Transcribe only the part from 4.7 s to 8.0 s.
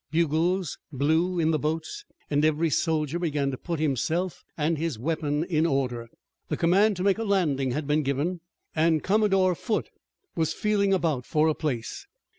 his weapons in order. The command to make a landing had